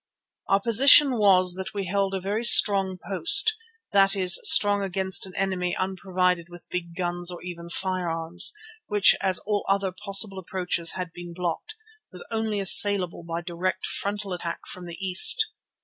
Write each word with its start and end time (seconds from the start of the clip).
Our 0.49 0.59
position 0.59 1.11
was 1.19 1.53
that 1.53 1.75
we 1.75 1.85
held 1.85 2.15
a 2.15 2.19
very 2.19 2.43
strong 2.43 2.97
post, 3.07 3.55
that 3.91 4.15
is, 4.15 4.39
strong 4.45 4.81
against 4.81 5.27
an 5.27 5.33
enemy 5.37 5.75
unprovided 5.79 6.47
with 6.49 6.67
big 6.71 6.95
guns 6.95 7.29
or 7.29 7.43
even 7.43 7.69
firearms, 7.69 8.51
which, 8.87 9.13
as 9.21 9.37
all 9.45 9.63
other 9.69 9.91
possible 9.91 10.39
approaches 10.39 10.93
had 10.93 11.13
been 11.13 11.35
blocked, 11.35 11.75
was 12.11 12.25
only 12.31 12.59
assailable 12.59 13.23
by 13.23 13.41
direct 13.43 13.85
frontal 13.85 14.33
attack 14.33 14.61
from 14.65 14.87
the 14.87 14.95
east. 14.99 15.49